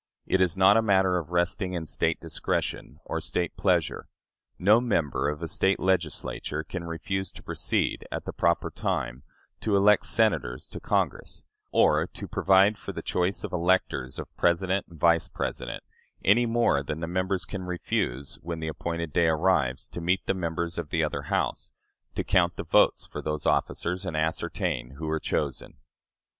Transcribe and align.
It 0.25 0.41
is 0.41 0.57
not 0.57 0.77
a 0.77 0.81
matter 0.81 1.21
resting 1.21 1.73
in 1.73 1.85
State 1.85 2.19
discretion 2.19 2.97
or 3.05 3.21
State 3.21 3.55
pleasure.... 3.55 4.07
No 4.57 4.81
member 4.81 5.29
of 5.29 5.43
a 5.43 5.47
State 5.47 5.79
Legislature 5.79 6.63
can 6.63 6.83
refuse 6.85 7.31
to 7.33 7.43
proceed, 7.43 8.07
at 8.11 8.25
the 8.25 8.33
proper 8.33 8.71
time, 8.71 9.21
to 9.59 9.75
elect 9.77 10.07
Senators 10.07 10.67
to 10.69 10.79
Congress, 10.79 11.43
or 11.71 12.07
to 12.07 12.27
provide 12.27 12.79
for 12.79 12.91
the 12.93 13.03
choice 13.03 13.43
of 13.43 13.53
electors 13.53 14.17
of 14.17 14.35
President 14.37 14.87
and 14.89 14.99
Vice 14.99 15.27
President, 15.27 15.83
any 16.25 16.47
more 16.47 16.81
than 16.81 16.99
the 16.99 17.05
members 17.07 17.45
can 17.45 17.61
refuse, 17.65 18.39
when 18.41 18.59
the 18.59 18.67
appointed 18.69 19.13
day 19.13 19.27
arrives, 19.27 19.87
to 19.89 20.01
meet 20.01 20.25
the 20.25 20.33
members 20.33 20.79
of 20.79 20.89
the 20.89 21.03
other 21.03 21.21
House, 21.29 21.69
to 22.15 22.23
count 22.23 22.55
the 22.55 22.63
votes 22.63 23.05
for 23.05 23.21
those 23.21 23.45
officers 23.45 24.03
and 24.03 24.17
ascertain 24.17 24.95
who 24.97 25.07
are 25.07 25.19
chosen." 25.19 25.77